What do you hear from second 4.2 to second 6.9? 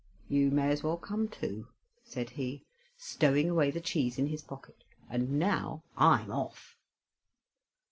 his pocket, "and now I'm off."